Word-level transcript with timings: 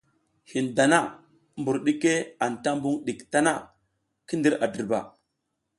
Hin 0.51 0.67
dana 0.77 0.97
mbur 1.61 1.77
ɗike 1.85 2.11
anta 2.45 2.69
mbuƞ 2.77 2.95
ɗik 3.05 3.19
tana, 3.31 3.53
ki 4.27 4.33
ndir 4.37 4.55
a 4.63 4.65
dirba. 4.73 4.99